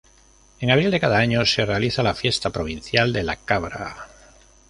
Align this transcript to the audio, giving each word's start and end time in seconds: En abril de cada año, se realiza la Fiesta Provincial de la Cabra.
En 0.59 0.71
abril 0.71 0.89
de 0.89 0.99
cada 0.99 1.19
año, 1.19 1.45
se 1.45 1.63
realiza 1.63 2.01
la 2.01 2.15
Fiesta 2.15 2.49
Provincial 2.49 3.13
de 3.13 3.21
la 3.21 3.35
Cabra. 3.35 4.07